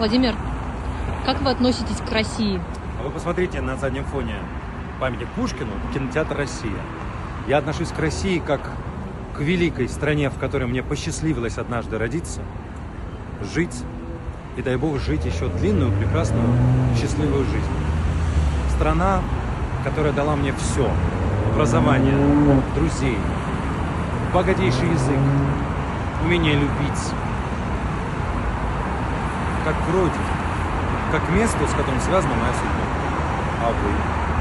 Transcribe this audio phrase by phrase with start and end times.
[0.00, 0.34] Владимир,
[1.26, 2.58] как вы относитесь к России?
[2.98, 4.36] А вы посмотрите на заднем фоне
[4.98, 6.80] памятник Пушкину, кинотеатр «Россия».
[7.46, 8.62] Я отношусь к России как
[9.36, 12.40] к великой стране, в которой мне посчастливилось однажды родиться,
[13.52, 13.76] жить
[14.56, 16.48] и, дай Бог, жить еще длинную, прекрасную,
[16.98, 17.74] счастливую жизнь.
[18.74, 19.20] Страна,
[19.84, 20.90] которая дала мне все.
[21.52, 22.16] Образование,
[22.74, 23.18] друзей,
[24.32, 25.18] богатейший язык,
[26.24, 27.12] умение любить,
[29.70, 30.34] как к родине,
[31.12, 32.84] как к месту, с которым связана моя судьба.
[33.62, 34.39] А вы?